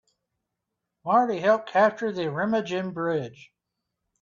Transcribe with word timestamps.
Marty 1.05 1.37
helped 1.41 1.69
capture 1.69 2.11
the 2.11 2.23
Remagen 2.23 2.91
Bridge. 2.91 3.51